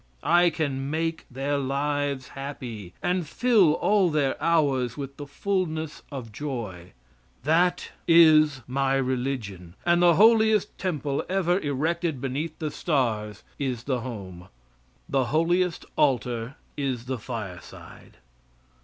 [0.23, 6.31] I can make their lives happy and fill all their hours with the fullness of
[6.31, 6.93] joy.
[7.43, 13.99] That is my religion; and the holiest temple ever erected beneath the stars is the
[14.01, 14.47] home;
[15.07, 18.17] the holiest altar is the fireside.